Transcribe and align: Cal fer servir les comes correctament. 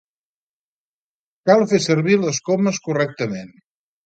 Cal 1.49 1.67
fer 1.75 1.81
servir 1.89 2.17
les 2.23 2.41
comes 2.49 2.81
correctament. 2.89 3.55